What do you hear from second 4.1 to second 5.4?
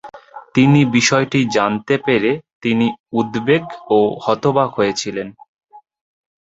হতবাক" হয়েছিলেন।